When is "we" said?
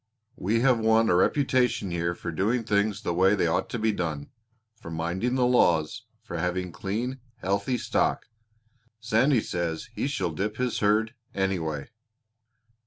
0.35-0.61